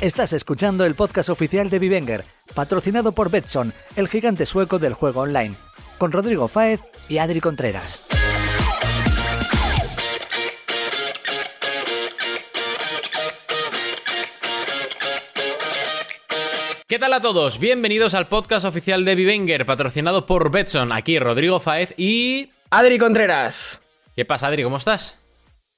[0.00, 5.20] Estás escuchando el podcast oficial de Vivenger, patrocinado por Betson, el gigante sueco del juego
[5.20, 5.56] online,
[5.98, 8.08] con Rodrigo Fáez y Adri Contreras.
[16.88, 17.60] ¿Qué tal a todos?
[17.60, 20.92] Bienvenidos al podcast oficial de Vivenger, patrocinado por Betson.
[20.92, 22.48] Aquí Rodrigo Fáez y...
[22.70, 23.82] Adri Contreras.
[24.16, 24.62] ¿Qué pasa, Adri?
[24.62, 25.19] ¿Cómo estás?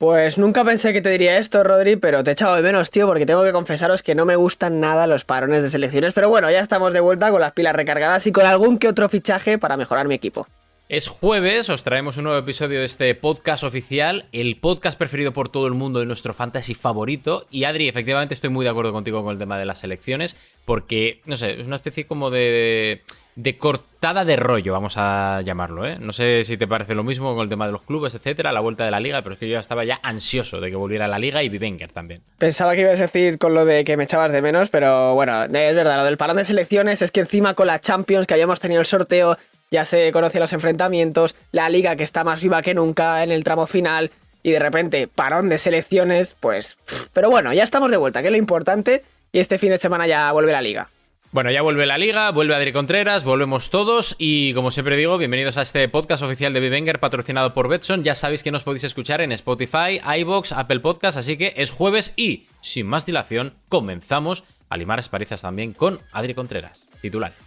[0.02, 3.06] Pues nunca pensé que te diría esto, Rodri, pero te he echado de menos, tío,
[3.06, 6.12] porque tengo que confesaros que no me gustan nada los parones de selecciones.
[6.12, 9.09] Pero bueno, ya estamos de vuelta con las pilas recargadas y con algún que otro
[9.09, 10.48] fichaje para mejorar mi equipo.
[10.89, 15.50] Es jueves, os traemos un nuevo episodio de este podcast oficial, el podcast preferido por
[15.50, 17.47] todo el mundo de nuestro fantasy favorito.
[17.53, 21.20] Y Adri, efectivamente estoy muy de acuerdo contigo con el tema de las selecciones, porque,
[21.27, 23.03] no sé, es una especie como de,
[23.34, 25.97] de cortada de rollo, vamos a llamarlo, ¿eh?
[25.98, 28.61] No sé si te parece lo mismo con el tema de los clubes, etcétera, la
[28.61, 31.08] vuelta de la liga, pero es que yo ya estaba ya ansioso de que volviera
[31.08, 32.22] la liga y Vivenger también.
[32.38, 35.44] Pensaba que ibas a decir con lo de que me echabas de menos, pero bueno,
[35.44, 38.60] es verdad, lo del parón de selecciones es que encima con la Champions que habíamos
[38.60, 39.36] tenido el sorteo
[39.70, 43.42] ya se conocen los enfrentamientos, la liga que está más viva que nunca en el
[43.42, 44.10] tramo final
[44.42, 46.77] y de repente parón de selecciones, pues...
[47.14, 50.06] Pero bueno, ya estamos de vuelta, que es lo importante y este fin de semana
[50.06, 50.91] ya vuelve la liga.
[51.33, 55.56] Bueno, ya vuelve la liga, vuelve Adri Contreras, volvemos todos y como siempre digo, bienvenidos
[55.56, 58.05] a este podcast oficial de Vivenger patrocinado por Betson.
[58.05, 62.12] Ya sabéis que nos podéis escuchar en Spotify, iBox, Apple Podcast, así que es jueves
[62.16, 66.86] y, sin más dilación, comenzamos a limar asparizas también con Adri Contreras.
[67.00, 67.38] Titulares.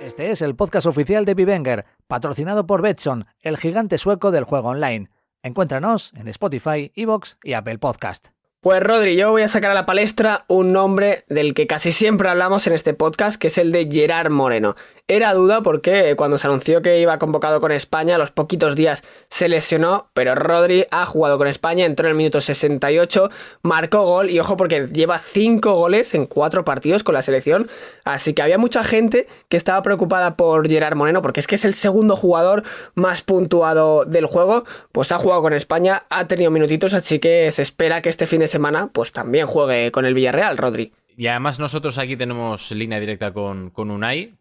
[0.00, 4.70] Este es el podcast oficial de Vivenger, patrocinado por Betson, el gigante sueco del juego
[4.70, 5.10] online.
[5.42, 8.28] Encuéntranos en Spotify, Evox y Apple Podcast.
[8.62, 12.28] Pues Rodri, yo voy a sacar a la palestra un nombre del que casi siempre
[12.28, 14.76] hablamos en este podcast, que es el de Gerard Moreno.
[15.08, 19.02] Era duda porque cuando se anunció que iba convocado con España, a los poquitos días
[19.30, 23.30] se lesionó, pero Rodri ha jugado con España, entró en el minuto 68,
[23.62, 27.66] marcó gol y ojo porque lleva 5 goles en 4 partidos con la selección,
[28.04, 31.64] así que había mucha gente que estaba preocupada por Gerard Moreno porque es que es
[31.64, 32.62] el segundo jugador
[32.94, 37.62] más puntuado del juego, pues ha jugado con España, ha tenido minutitos, así que se
[37.62, 40.92] espera que este fin de semana pues también juegue con el Villarreal, Rodri.
[41.16, 44.34] Y además nosotros aquí tenemos línea directa con, con Unai,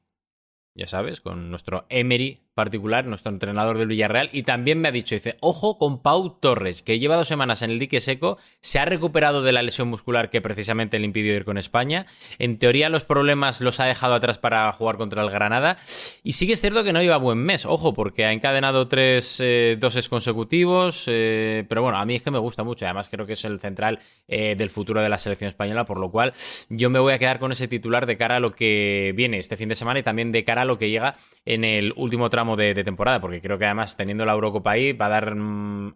[0.76, 5.16] ya sabes, con nuestro Emery particular, nuestro entrenador del Villarreal, y también me ha dicho,
[5.16, 8.86] dice, ojo con Pau Torres, que lleva dos semanas en el dique seco, se ha
[8.86, 12.06] recuperado de la lesión muscular que precisamente le impidió ir con España,
[12.38, 15.78] en teoría los problemas los ha dejado atrás para jugar contra el Granada,
[16.22, 19.40] y sí que es cierto que no lleva buen mes, ojo, porque ha encadenado tres
[19.40, 23.26] eh, doses consecutivos, eh, pero bueno, a mí es que me gusta mucho, además creo
[23.26, 26.34] que es el central eh, del futuro de la selección española, por lo cual
[26.68, 29.56] yo me voy a quedar con ese titular de cara a lo que viene este
[29.56, 31.16] fin de semana y también de cara a lo que llega
[31.50, 35.08] en el último tramo de, temporada, porque creo que además teniendo la Eurocopa ahí va
[35.08, 35.94] a dar mm,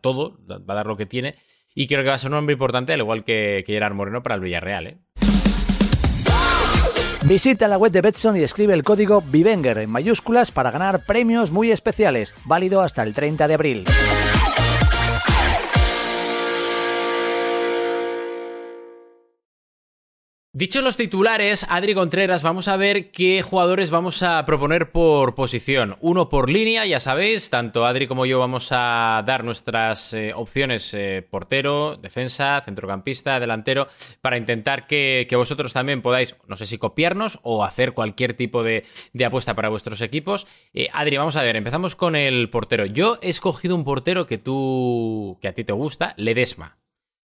[0.00, 1.36] todo, va a dar lo que tiene.
[1.74, 4.22] Y creo que va a ser un hombre importante, al igual que, que Gerard Moreno
[4.22, 4.86] para el Villarreal.
[4.86, 4.98] ¿eh?
[7.24, 11.50] Visita la web de Betson y escribe el código VIVENGER en mayúsculas para ganar premios
[11.50, 13.84] muy especiales, válido hasta el 30 de abril.
[20.56, 25.96] Dicho los titulares, Adri Contreras, vamos a ver qué jugadores vamos a proponer por posición.
[26.00, 30.94] Uno por línea, ya sabéis, tanto Adri como yo vamos a dar nuestras eh, opciones
[30.94, 33.86] eh, portero, defensa, centrocampista, delantero,
[34.22, 38.62] para intentar que, que, vosotros también podáis, no sé si copiarnos o hacer cualquier tipo
[38.62, 40.46] de, de apuesta para vuestros equipos.
[40.72, 42.86] Eh, Adri, vamos a ver, empezamos con el portero.
[42.86, 46.78] Yo he escogido un portero que tú, que a ti te gusta, Ledesma.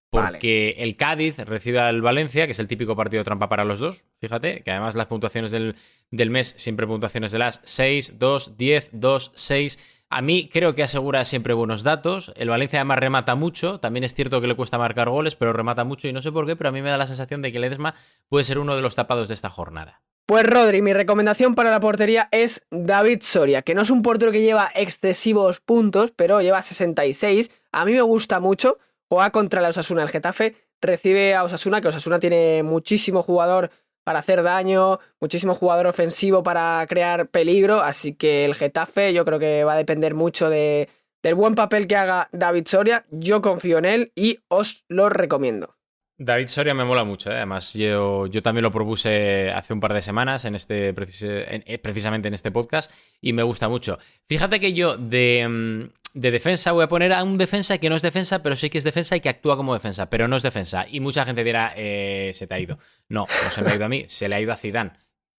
[0.10, 0.84] Porque vale.
[0.84, 4.06] el Cádiz recibe al Valencia, que es el típico partido trampa para los dos.
[4.20, 5.76] Fíjate, que además las puntuaciones del,
[6.10, 10.06] del mes, siempre puntuaciones de las 6, 2, 10, 2, 6.
[10.10, 12.34] A mí creo que asegura siempre buenos datos.
[12.36, 13.80] El Valencia además remata mucho.
[13.80, 16.48] También es cierto que le cuesta marcar goles, pero remata mucho y no sé por
[16.48, 17.94] qué, pero a mí me da la sensación de que Ledesma
[18.28, 20.02] puede ser uno de los tapados de esta jornada.
[20.26, 24.32] Pues Rodri, mi recomendación para la portería es David Soria, que no es un portero
[24.32, 27.50] que lleva excesivos puntos, pero lleva 66.
[27.72, 28.78] A mí me gusta mucho
[29.10, 33.72] juega contra la Osasuna el Getafe, recibe a Osasuna, que Osasuna tiene muchísimo jugador
[34.04, 39.40] para hacer daño, muchísimo jugador ofensivo para crear peligro, así que el Getafe yo creo
[39.40, 40.90] que va a depender mucho de,
[41.22, 43.06] del buen papel que haga David Soria.
[43.12, 45.76] Yo confío en él y os lo recomiendo.
[46.22, 47.36] David Soria me mola mucho, ¿eh?
[47.38, 52.28] además yo, yo también lo propuse hace un par de semanas en este, eh, precisamente
[52.28, 52.92] en este podcast
[53.22, 53.98] y me gusta mucho.
[54.28, 57.96] Fíjate que yo de, mm, de defensa voy a poner a un defensa que no
[57.96, 60.44] es defensa, pero sí que es defensa y que actúa como defensa, pero no es
[60.44, 60.86] defensa.
[60.90, 62.80] Y mucha gente dirá, eh, se te ha ido.
[63.08, 64.92] No, no se me ha ido a mí, se le ha ido a Zidane,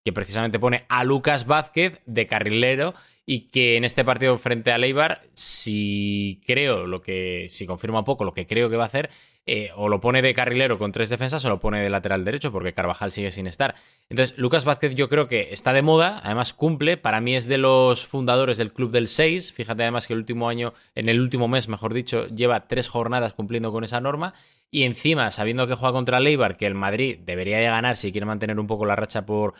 [0.03, 2.93] que precisamente pone a Lucas Vázquez de carrilero
[3.33, 8.03] y que en este partido frente a Leibar, si creo lo que, si confirma un
[8.03, 9.09] poco lo que creo que va a hacer,
[9.45, 12.51] eh, o lo pone de carrilero con tres defensas o lo pone de lateral derecho,
[12.51, 13.75] porque Carvajal sigue sin estar.
[14.09, 17.57] Entonces, Lucas Vázquez yo creo que está de moda, además cumple, para mí es de
[17.57, 21.47] los fundadores del Club del 6, fíjate además que el último año, en el último
[21.47, 24.33] mes, mejor dicho, lleva tres jornadas cumpliendo con esa norma,
[24.69, 28.25] y encima, sabiendo que juega contra Leibar, que el Madrid debería de ganar si quiere
[28.25, 29.53] mantener un poco la racha por,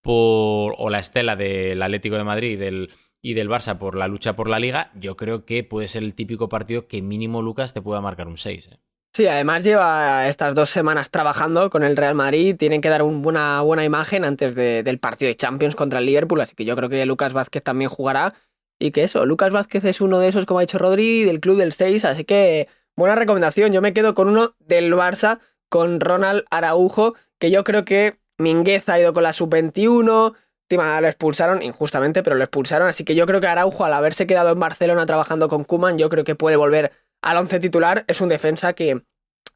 [0.00, 2.90] por o la estela del Atlético de Madrid del,
[3.22, 6.14] y del Barça por la lucha por la liga, yo creo que puede ser el
[6.14, 8.68] típico partido que mínimo Lucas te pueda marcar un 6.
[8.72, 8.78] ¿eh?
[9.12, 13.60] Sí, además lleva estas dos semanas trabajando con el Real Madrid, tienen que dar una
[13.62, 17.04] buena imagen antes del partido de Champions contra el Liverpool, así que yo creo que
[17.06, 18.34] Lucas Vázquez también jugará
[18.78, 21.58] y que eso, Lucas Vázquez es uno de esos, como ha dicho Rodri, del club
[21.58, 26.44] del 6, así que buena recomendación, yo me quedo con uno del Barça, con Ronald
[26.50, 30.34] Araujo, que yo creo que Minguez ha ido con la sub-21,
[30.70, 34.52] lo expulsaron injustamente, pero lo expulsaron, así que yo creo que Araujo al haberse quedado
[34.52, 36.92] en Barcelona trabajando con Kuman, yo creo que puede volver
[37.22, 39.02] al once titular es un defensa que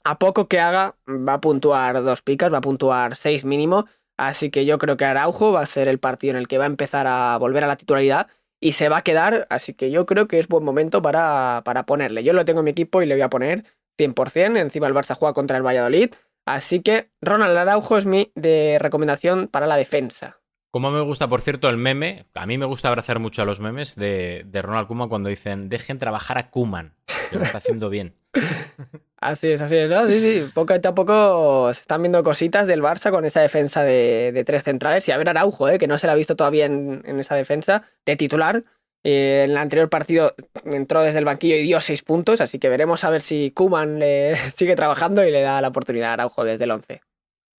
[0.04, 3.86] a poco que haga va a puntuar dos picas, va a puntuar seis mínimo.
[4.18, 6.64] Así que yo creo que Araujo va a ser el partido en el que va
[6.64, 8.28] a empezar a volver a la titularidad
[8.60, 9.46] y se va a quedar.
[9.50, 12.24] Así que yo creo que es buen momento para, para ponerle.
[12.24, 13.64] Yo lo tengo en mi equipo y le voy a poner
[13.98, 14.58] 100%.
[14.58, 16.10] Encima el Barça juega contra el Valladolid.
[16.46, 20.41] Así que Ronald Araujo es mi de recomendación para la defensa.
[20.72, 23.60] Como me gusta, por cierto, el meme, a mí me gusta abrazar mucho a los
[23.60, 26.94] memes de, Ronald Kuman cuando dicen dejen trabajar a Kuman,
[27.30, 28.14] que lo está haciendo bien.
[29.18, 30.04] Así es, así es, ¿no?
[30.08, 34.42] Sí, sí, poco a poco se están viendo cositas del Barça con esa defensa de,
[34.44, 35.06] tres centrales.
[35.06, 35.78] Y a ver Araujo, ¿eh?
[35.78, 38.64] que no se la ha visto todavía en, esa defensa de titular.
[39.04, 40.34] Eh, en el anterior partido
[40.64, 44.00] entró desde el banquillo y dio seis puntos, así que veremos a ver si Kuman
[44.00, 47.02] le sigue trabajando y le da la oportunidad a Araujo desde el 11.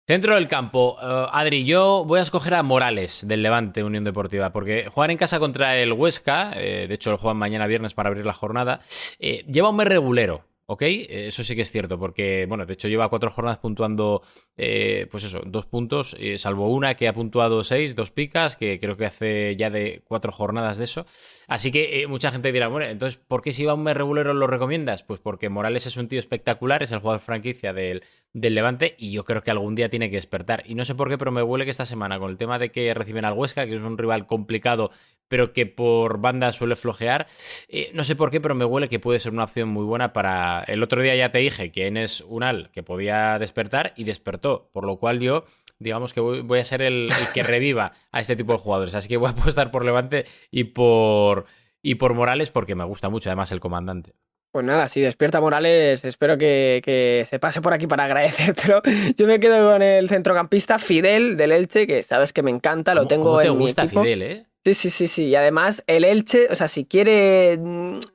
[0.05, 4.51] Centro del campo, eh, Adri, yo voy a escoger a Morales del Levante Unión Deportiva,
[4.51, 8.09] porque jugar en casa contra el Huesca, eh, de hecho lo juegan mañana viernes para
[8.09, 8.81] abrir la jornada,
[9.19, 10.43] eh, lleva un mes regulero.
[10.65, 10.81] ¿ok?
[10.81, 14.23] Eso sí que es cierto, porque, bueno, de hecho lleva cuatro jornadas puntuando,
[14.55, 19.05] pues eso, dos puntos, salvo una que ha puntuado seis, dos picas, que creo que
[19.05, 21.05] hace ya de cuatro jornadas de eso.
[21.47, 24.47] Así que mucha gente dirá, bueno, entonces, ¿por qué si va un mes regulero lo
[24.47, 25.03] recomiendas?
[25.03, 28.01] Pues porque Morales es un tío espectacular, es el jugador franquicia del,
[28.33, 30.63] del Levante y yo creo que algún día tiene que despertar.
[30.65, 32.71] Y no sé por qué, pero me huele que esta semana, con el tema de
[32.71, 34.91] que reciben al Huesca, que es un rival complicado,
[35.27, 37.27] pero que por banda suele flojear,
[37.69, 40.13] eh, no sé por qué, pero me huele que puede ser una opción muy buena
[40.13, 40.63] para...
[40.67, 44.69] El otro día ya te dije que es un al que podía despertar y despertó,
[44.73, 45.45] por lo cual yo
[45.79, 48.95] digamos que voy, a ser el, que reviva a este tipo de jugadores.
[48.95, 51.45] Así que voy a apostar por Levante y por,
[51.81, 54.13] y por Morales porque me gusta mucho además el comandante.
[54.53, 58.83] Pues nada, si despierta Morales, espero que, se pase por aquí para agradecértelo.
[59.17, 63.07] Yo me quedo con el centrocampista Fidel del Elche, que sabes que me encanta, lo
[63.07, 64.03] tengo en mi equipo.
[64.03, 64.45] Fidel, eh?
[64.63, 65.23] Sí, sí, sí, sí.
[65.29, 67.59] Y además, el Elche, o sea, si quiere,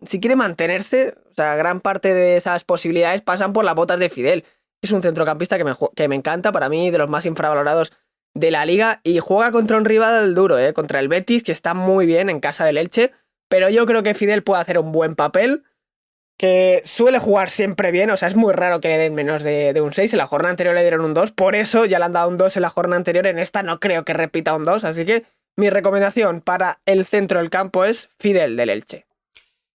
[0.06, 4.08] si quiere mantenerse, o sea, gran parte de esas posibilidades pasan por las botas de
[4.08, 4.44] Fidel.
[4.80, 7.92] Es un centrocampista que me, que me encanta, para mí, de los más infravalorados
[8.34, 9.00] de la liga.
[9.02, 10.72] Y juega contra un rival duro, ¿eh?
[10.72, 13.10] Contra el Betis, que está muy bien en casa del Elche.
[13.48, 15.64] Pero yo creo que Fidel puede hacer un buen papel
[16.38, 19.78] que suele jugar siempre bien, o sea, es muy raro que le den menos de,
[19.82, 22.12] un 6, en la jornada anterior le dieron un 2, por eso ya le han
[22.12, 24.84] dado un 2 en la jornada anterior, en esta no creo que repita un 2,
[24.84, 25.24] así que
[25.56, 29.06] mi recomendación para el centro del campo es Fidel del Elche.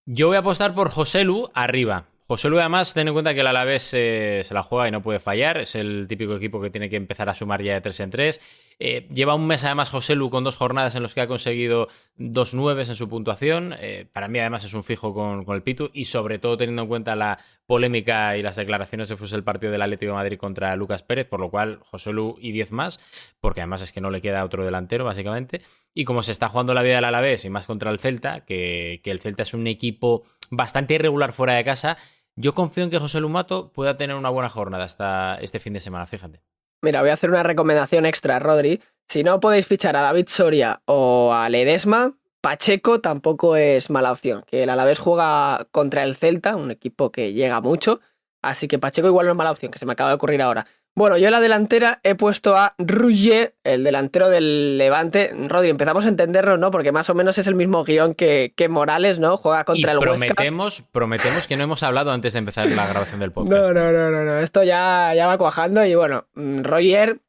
[0.06, 2.06] Yo voy a apostar por José Lu arriba.
[2.34, 5.04] José Lu, además, ten en cuenta que el Alavés eh, se la juega y no
[5.04, 5.60] puede fallar.
[5.60, 8.42] Es el típico equipo que tiene que empezar a sumar ya de 3 en 3.
[8.80, 11.90] Eh, lleva un mes, además, José Lu con dos jornadas en los que ha conseguido
[12.16, 13.76] dos nueves en su puntuación.
[13.78, 16.88] Eh, para mí, además, es un fijo con, el Pitu y, sobre todo, teniendo en
[16.88, 17.38] cuenta la
[17.68, 21.28] polémica y las declaraciones de fuese el partido del Atlético de Madrid contra Lucas Pérez,
[21.28, 23.00] por lo cual José Lu y 10 más,
[23.42, 25.62] porque además es que no le queda otro delantero, básicamente.
[25.94, 29.00] Y como se está jugando la vida del Alavés y más contra el Celta, que
[29.04, 31.98] el Celta es un equipo bastante irregular fuera de casa
[32.36, 35.80] yo confío en que José Lumato pueda tener una buena jornada hasta este fin de
[35.80, 36.42] semana, fíjate.
[36.82, 38.82] Mira, voy a hacer una recomendación extra, Rodri.
[39.08, 44.44] Si no podéis fichar a David Soria o a Ledesma, Pacheco tampoco es mala opción.
[44.48, 48.02] Que el Alavés juega contra el Celta, un equipo que llega mucho.
[48.42, 50.66] Así que Pacheco igual no es mala opción, que se me acaba de ocurrir ahora.
[50.96, 55.34] Bueno, yo en la delantera he puesto a Rouget, el delantero del Levante.
[55.48, 56.70] Rodri, empezamos a entenderlo, ¿no?
[56.70, 59.38] Porque más o menos es el mismo guion que, que Morales, ¿no?
[59.38, 60.92] Juega contra y el prometemos, Huesca.
[60.92, 63.72] Prometemos que no hemos hablado antes de empezar la grabación del podcast.
[63.72, 64.40] No, no, no, no, no.
[64.40, 67.22] Esto ya, ya va cuajando y bueno, mm, Roger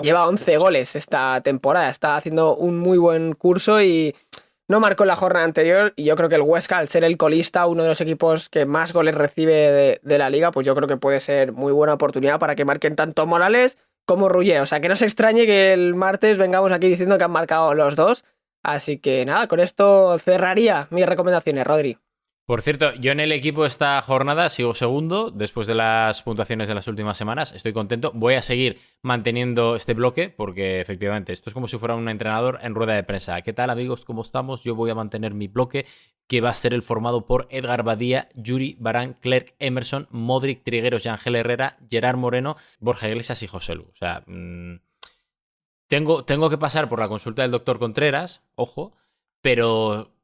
[0.00, 1.90] lleva 11 goles esta temporada.
[1.90, 4.14] Está haciendo un muy buen curso y
[4.70, 7.66] no marcó la jornada anterior y yo creo que el Huesca, al ser el colista,
[7.66, 10.96] uno de los equipos que más goles recibe de, la liga, pues yo creo que
[10.96, 14.60] puede ser muy buena oportunidad para que marquen tanto Morales como Rullet.
[14.60, 17.74] O sea, que no se extrañe que el martes vengamos aquí diciendo que han marcado
[17.74, 18.24] los dos.
[18.62, 21.98] Así que nada, con esto cerraría mis recomendaciones, Rodri.
[22.50, 26.74] Por cierto, yo en el equipo esta jornada sigo segundo después de las puntuaciones de
[26.74, 27.52] las últimas semanas.
[27.52, 28.10] Estoy contento.
[28.12, 32.58] Voy a seguir manteniendo este bloque porque efectivamente esto es como si fuera un entrenador
[32.62, 33.40] en rueda de prensa.
[33.42, 34.04] ¿Qué tal amigos?
[34.04, 34.64] ¿Cómo estamos?
[34.64, 35.86] Yo voy a mantener mi bloque
[36.26, 41.06] que va a ser el formado por Edgar Badía, Yuri, Barán, Clerc, Emerson, Modric, Trigueros,
[41.06, 43.84] Ángel Herrera, Gerard Moreno, Borja Iglesias y José Lu.
[43.84, 44.74] O sea, mmm,
[45.86, 48.92] tengo, tengo que pasar por la consulta del doctor Contreras, ojo,
[49.40, 50.16] pero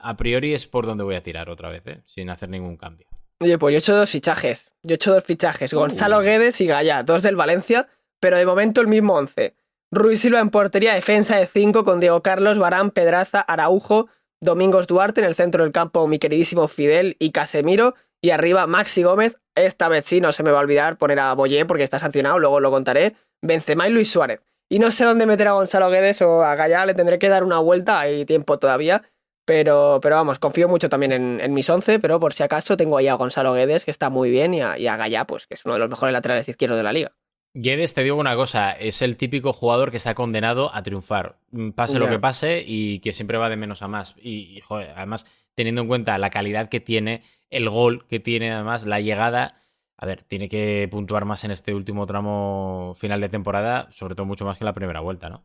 [0.00, 2.02] a priori es por donde voy a tirar otra vez, ¿eh?
[2.06, 3.06] sin hacer ningún cambio.
[3.40, 4.72] Oye, pues yo he hecho dos fichajes.
[4.82, 5.72] Yo he hecho dos fichajes.
[5.72, 5.78] Uh.
[5.78, 7.88] Gonzalo Guedes y Gaya, dos del Valencia,
[8.20, 9.54] pero de momento el mismo once.
[9.90, 14.08] Ruiz Silva en portería, defensa de cinco con Diego Carlos, Barán, Pedraza, Araujo,
[14.40, 17.94] Domingos Duarte en el centro del campo, mi queridísimo Fidel y Casemiro.
[18.20, 19.36] Y arriba Maxi Gómez.
[19.54, 22.38] Esta vez sí, no se me va a olvidar poner a Boyé porque está sancionado,
[22.38, 23.14] luego lo contaré.
[23.42, 24.40] Benzema y Luis Suárez.
[24.70, 27.44] Y no sé dónde meter a Gonzalo Guedes o a Gaya, le tendré que dar
[27.44, 29.02] una vuelta, hay tiempo todavía.
[29.44, 32.96] Pero, pero vamos, confío mucho también en, en, mis 11, pero por si acaso tengo
[32.96, 35.64] ahí a Gonzalo Guedes, que está muy bien, y a, y a pues que es
[35.64, 37.12] uno de los mejores laterales izquierdos de la liga.
[37.52, 41.36] Guedes, te digo una cosa, es el típico jugador que está condenado a triunfar,
[41.74, 42.00] pase yeah.
[42.00, 44.16] lo que pase, y que siempre va de menos a más.
[44.20, 48.50] Y, y joder, además, teniendo en cuenta la calidad que tiene, el gol que tiene,
[48.50, 49.60] además, la llegada.
[49.96, 54.26] A ver, tiene que puntuar más en este último tramo final de temporada, sobre todo
[54.26, 55.44] mucho más que en la primera vuelta, ¿no?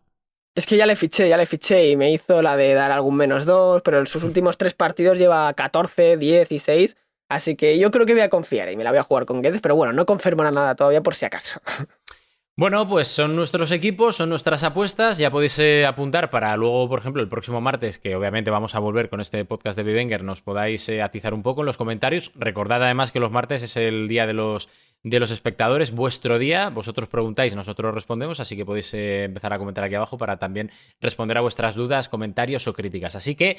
[0.60, 3.16] Es que ya le fiché, ya le fiché y me hizo la de dar algún
[3.16, 6.98] menos dos, pero en sus últimos tres partidos lleva 14, 10 y 6.
[7.30, 9.42] Así que yo creo que voy a confiar y me la voy a jugar con
[9.42, 11.62] Guedes, pero bueno, no confirmo nada todavía por si acaso.
[12.60, 15.18] Bueno, pues son nuestros equipos, son nuestras apuestas.
[15.18, 18.80] Ya podéis eh, apuntar para luego, por ejemplo, el próximo martes, que obviamente vamos a
[18.80, 22.34] volver con este podcast de Bivenger, nos podáis eh, atizar un poco en los comentarios.
[22.36, 24.68] Recordad además que los martes es el día de los,
[25.04, 26.68] de los espectadores, vuestro día.
[26.68, 30.70] Vosotros preguntáis, nosotros respondemos, así que podéis eh, empezar a comentar aquí abajo para también
[31.00, 33.16] responder a vuestras dudas, comentarios o críticas.
[33.16, 33.56] Así que,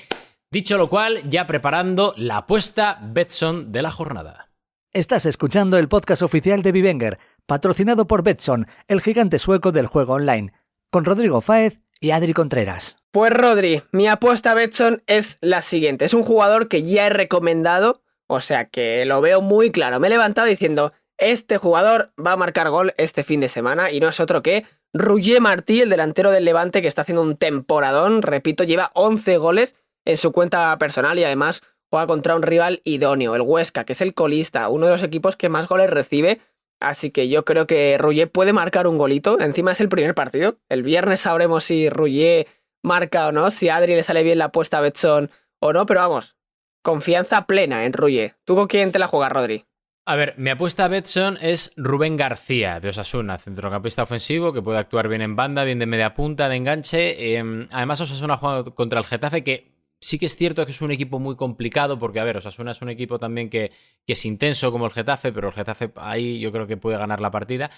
[0.50, 4.50] dicho lo cual, ya preparando la apuesta Betson de la jornada.
[4.92, 7.18] Estás escuchando el podcast oficial de Bivenger
[7.50, 10.52] patrocinado por Betson, el gigante sueco del juego online,
[10.88, 12.98] con Rodrigo Fáez y Adri Contreras.
[13.10, 16.04] Pues Rodri, mi apuesta a Betson es la siguiente.
[16.04, 19.98] Es un jugador que ya he recomendado, o sea que lo veo muy claro.
[19.98, 23.98] Me he levantado diciendo, este jugador va a marcar gol este fin de semana y
[23.98, 28.22] no es otro que Roger Martí, el delantero del Levante que está haciendo un temporadón.
[28.22, 33.34] Repito, lleva 11 goles en su cuenta personal y además juega contra un rival idóneo,
[33.34, 36.40] el Huesca, que es el colista, uno de los equipos que más goles recibe
[36.80, 39.38] Así que yo creo que Rouget puede marcar un golito.
[39.38, 40.58] Encima es el primer partido.
[40.68, 42.48] El viernes sabremos si Rouget
[42.82, 45.84] marca o no, si a Adri le sale bien la apuesta a Betson o no,
[45.84, 46.36] pero vamos,
[46.82, 48.36] confianza plena en Rouget.
[48.44, 49.66] ¿Tú con quién te la juegas, Rodri?
[50.06, 54.78] A ver, mi apuesta a Betson es Rubén García de Osasuna, centrocampista ofensivo que puede
[54.78, 57.36] actuar bien en banda, bien de media punta, de enganche.
[57.36, 60.90] Eh, además, Osasuna juega contra el Getafe que sí que es cierto que es un
[60.90, 63.70] equipo muy complicado, porque, a ver, Osasuna es un equipo también que,
[64.06, 67.30] es intenso como el Getafe, pero el Getafe ahí yo creo que puede ganar la
[67.30, 67.70] partida.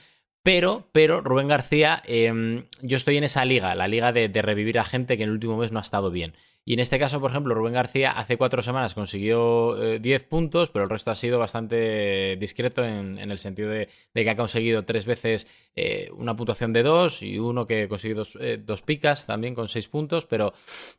[0.43, 4.85] Pero, pero, Rubén García, eh, yo estoy en esa liga, la liga de, revivir a
[4.85, 6.35] gente que en el último mes no ha estado bien.
[6.64, 10.69] Y en este caso, por ejemplo, Rubén García hace cuatro semanas consiguió eh, 10 puntos,
[10.69, 14.85] pero el resto ha sido bastante discreto en, el sentido de, de, que ha conseguido
[14.85, 19.26] tres veces eh, una puntuación de dos y uno que consiguió dos, eh, dos, picas
[19.26, 20.25] también con seis puntos.
[20.25, 20.52] Pero,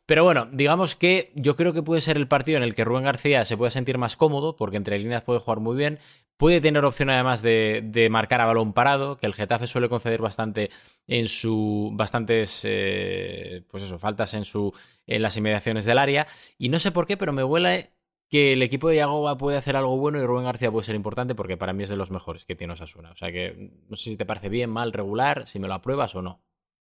[0.04, 3.04] pero bueno, digamos que yo creo que puede ser el partido en el que Rubén
[3.04, 5.98] García se puede sentir más cómodo, porque entre líneas puede jugar muy bien.
[6.36, 10.20] Puede tener opción además de, de, marcar a balón parado, que el Getafe suele conceder
[10.20, 10.70] bastante
[11.06, 11.90] en su.
[11.94, 12.62] bastantes.
[12.64, 14.72] Eh, pues eso, faltas en su.
[15.06, 16.26] en las inmediaciones del área.
[16.58, 17.90] Y no sé por qué, pero me huele
[18.30, 21.34] que el equipo de Yagoba puede hacer algo bueno y Rubén García puede ser importante
[21.34, 23.10] porque para mí es de los mejores que tiene Osasuna.
[23.10, 26.14] O sea que no sé si te parece bien, mal, regular, si me lo apruebas
[26.14, 26.42] o no.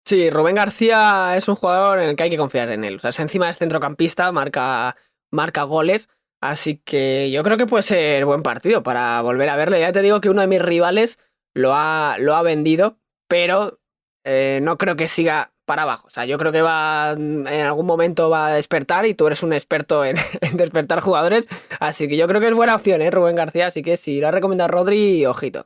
[0.04, 2.96] Sí, Rubén García es un jugador en el que hay que confiar en él.
[2.96, 4.96] O sea, es encima es centrocampista, marca,
[5.30, 6.10] marca goles.
[6.42, 9.78] Así que yo creo que puede ser buen partido para volver a verlo.
[9.78, 11.18] Ya te digo que uno de mis rivales
[11.54, 13.80] lo ha, lo ha vendido, pero
[14.24, 16.08] eh, no creo que siga para abajo.
[16.08, 19.42] O sea, yo creo que va en algún momento va a despertar y tú eres
[19.42, 21.48] un experto en, en despertar jugadores.
[21.80, 23.68] Así que yo creo que es buena opción, ¿eh, Rubén García?
[23.68, 25.64] Así que si lo ha recomendado Rodri, ojito.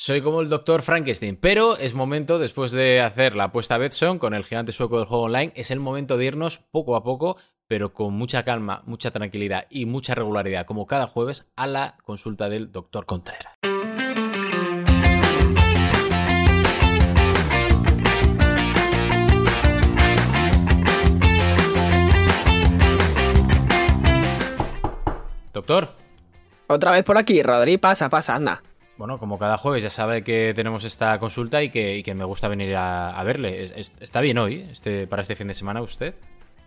[0.00, 4.18] Soy como el doctor Frankenstein, pero es momento, después de hacer la apuesta a Betson
[4.18, 7.36] con el gigante sueco del juego online, es el momento de irnos poco a poco,
[7.66, 12.48] pero con mucha calma, mucha tranquilidad y mucha regularidad, como cada jueves, a la consulta
[12.48, 13.54] del doctor Contreras.
[25.68, 25.92] Doctor.
[26.66, 28.62] Otra vez por aquí, Rodri, pasa, pasa, anda.
[28.96, 32.74] Bueno, como cada jueves ya sabe que tenemos esta consulta y que, me gusta venir
[32.74, 33.64] a, verle.
[33.64, 36.14] ¿Está bien hoy este, para este fin de semana usted?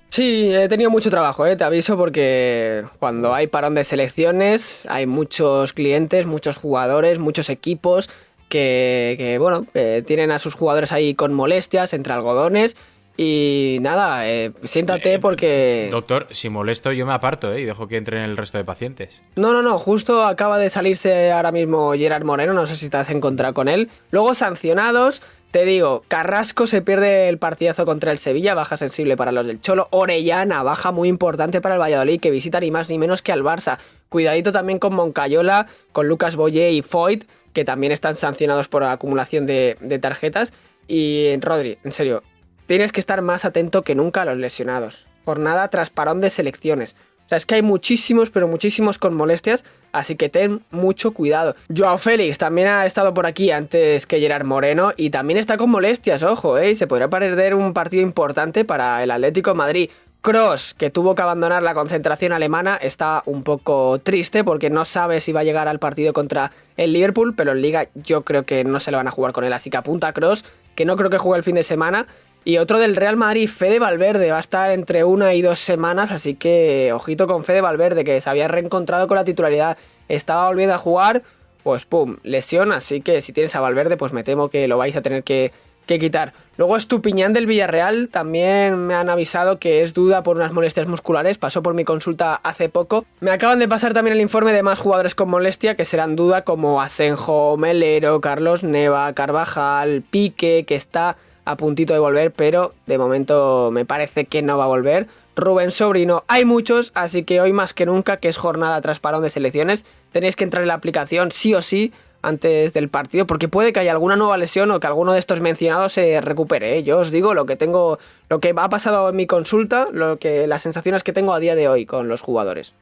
[0.10, 1.56] Sí, he tenido mucho trabajo, ¿eh?
[1.56, 8.08] te aviso, porque cuando hay parón de selecciones hay muchos clientes, muchos jugadores, muchos equipos
[8.50, 9.66] que, bueno,
[10.06, 12.76] tienen a sus jugadores ahí con molestias, entre algodones
[13.24, 15.90] y nada, eh, siéntate eh, porque...
[15.92, 17.62] Doctor, si molesto yo me aparto ¿eh?
[17.62, 19.22] y dejo que entren el resto de pacientes.
[19.36, 22.98] No, no, no, justo acaba de salirse ahora mismo Gerard Moreno, no sé si te
[22.98, 23.92] has encontrado con él.
[24.10, 29.32] Luego sancionados, te digo, Carrasco se pierde el partidazo contra el Sevilla, baja sensible para
[29.32, 29.88] los del Cholo.
[29.92, 33.44] Orellana, baja muy importante para el Valladolid, que visita ni más ni menos que al
[33.44, 33.78] Barça.
[34.10, 39.46] Cuidadito también con Moncayola, con Lucas Boye y Foyt, que también están sancionados por acumulación
[39.46, 40.54] de, de tarjetas.
[40.88, 42.24] Y Rodri, en serio,
[42.72, 45.06] tienes que estar más atento que nunca a los lesionados.
[45.26, 46.96] Jornada tras parón de selecciones.
[47.26, 51.58] O sea, es que hay muchísimos, pero muchísimos con molestias, así que ten mucho cuidado.
[51.76, 55.70] Joao Félix también ha estado por aquí antes que Gerard Moreno y también está con
[55.70, 56.74] molestias, ojo, ¿eh?
[56.74, 59.90] Se podría perder un partido importante para el Atlético Madrid.
[60.22, 65.20] Cross, que tuvo que abandonar la concentración alemana, está un poco triste porque no sabe
[65.20, 68.64] si va a llegar al partido contra el Liverpool, pero en Liga yo creo que
[68.64, 70.96] no se lo van a jugar con él, así que apunta a Cross, que no
[70.96, 72.08] creo que juegue el fin de semana
[72.44, 76.12] y otro del Real Madrid, Fede Valverde, va a estar entre una y dos semanas,
[76.12, 80.74] así que ojito con Fede Valverde, que se había reencontrado con la titularidad, estaba volviendo
[80.74, 81.22] a jugar,
[81.64, 84.96] pues pum, lesión, así que si tienes a Valverde, pues me temo que lo vais
[84.96, 85.52] a tener que,
[85.86, 86.32] quitar.
[86.56, 91.38] Luego Estupiñán del Villarreal, también me han avisado que es duda por unas molestias musculares,
[91.38, 93.04] pasó por mi consulta hace poco.
[93.20, 96.46] Me acaban de pasar también el informe de más jugadores con molestia que serán duda
[96.46, 102.98] como Asenjo, Melero, Carlos Neva, Carvajal, Pique, que está a puntito de volver, pero de
[102.98, 105.08] momento me parece que no va a volver.
[105.36, 109.24] Rubén Sobrino, hay muchos, así que hoy más que nunca, que es jornada tras parón
[109.24, 113.48] de selecciones, tenéis que entrar en la aplicación sí o sí antes del partido, porque
[113.48, 116.78] puede que haya alguna nueva lesión o que alguno de estos mencionados se recupere.
[116.78, 116.84] ¿eh?
[116.84, 117.98] Yo os digo lo que tengo,
[118.30, 121.56] lo que ha pasado en mi consulta, lo que las sensaciones que tengo a día
[121.56, 122.74] de hoy con los jugadores.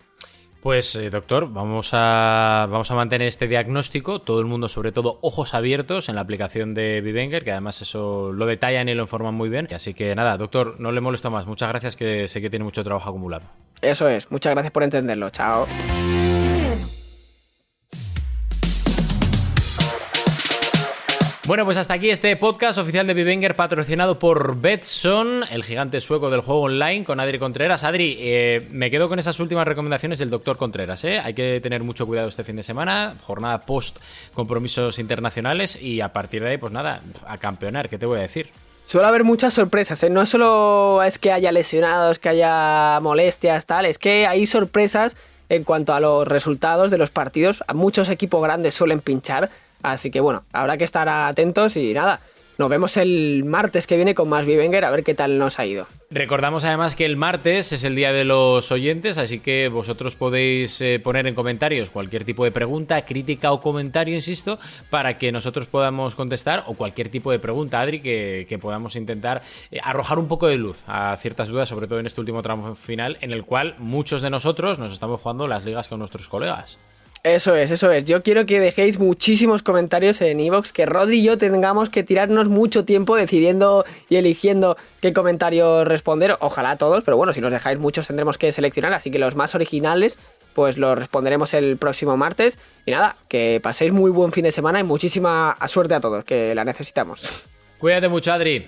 [0.61, 5.17] Pues eh, doctor, vamos a, vamos a mantener este diagnóstico, todo el mundo sobre todo
[5.21, 9.35] ojos abiertos en la aplicación de Vivenger, que además eso lo detallan y lo informan
[9.35, 9.69] muy bien.
[9.73, 12.83] Así que nada, doctor, no le molesto más, muchas gracias que sé que tiene mucho
[12.83, 13.45] trabajo acumulado.
[13.81, 15.65] Eso es, muchas gracias por entenderlo, chao.
[21.49, 26.29] Bueno, pues hasta aquí este podcast oficial de Vivenger patrocinado por Betson, el gigante sueco
[26.29, 27.83] del juego online, con Adri Contreras.
[27.83, 31.03] Adri, eh, me quedo con esas últimas recomendaciones del doctor Contreras.
[31.05, 31.17] ¿eh?
[31.17, 33.97] Hay que tener mucho cuidado este fin de semana, jornada post
[34.35, 38.21] compromisos internacionales y a partir de ahí, pues nada, a campeonar, ¿qué te voy a
[38.21, 38.51] decir?
[38.85, 40.11] Suele haber muchas sorpresas, ¿eh?
[40.11, 45.17] no solo es que haya lesionados, que haya molestias, tal, es que hay sorpresas
[45.49, 47.63] en cuanto a los resultados de los partidos.
[47.73, 49.49] Muchos equipos grandes suelen pinchar
[49.83, 52.19] Así que bueno, habrá que estar atentos y nada.
[52.59, 55.65] Nos vemos el martes que viene con más Vivenger a ver qué tal nos ha
[55.65, 55.87] ido.
[56.11, 60.81] Recordamos además que el martes es el día de los oyentes, así que vosotros podéis
[60.81, 65.67] eh, poner en comentarios cualquier tipo de pregunta, crítica o comentario, insisto, para que nosotros
[65.67, 70.47] podamos contestar o cualquier tipo de pregunta, Adri, que, podamos intentar eh, arrojar un poco
[70.47, 73.75] de luz a ciertas dudas, sobre todo en este último tramo final, en el cual
[73.77, 76.77] muchos de nosotros nos estamos jugando las ligas con nuestros colegas.
[77.23, 78.05] Eso es, eso es.
[78.05, 82.47] Yo quiero que dejéis muchísimos comentarios en Evox, que Rodri y yo tengamos que tirarnos
[82.47, 86.37] mucho tiempo decidiendo y eligiendo qué comentarios responder.
[86.39, 89.53] Ojalá todos, pero bueno, si nos dejáis muchos tendremos que seleccionar, así que los más
[89.53, 90.17] originales
[90.53, 92.59] pues los responderemos el próximo martes.
[92.85, 96.55] Y nada, que paséis muy buen fin de semana y muchísima suerte a todos, que
[96.55, 97.21] la necesitamos.
[97.79, 98.67] Cuídate mucho, Adri.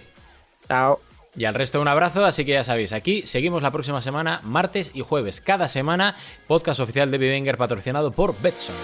[0.68, 1.11] Chao.
[1.36, 4.92] Y al resto un abrazo, así que ya sabéis, aquí seguimos la próxima semana, martes
[4.94, 6.16] y jueves, cada semana,
[6.48, 8.76] podcast oficial de Vivenger patrocinado por Betson.